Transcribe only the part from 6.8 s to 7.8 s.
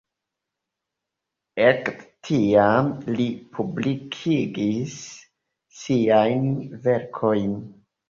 verkojn.